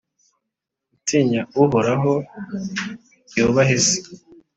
Utinya 0.95 1.41
Uhoraho 1.61 2.13
yubaha 3.37 3.75
se, 3.87 3.99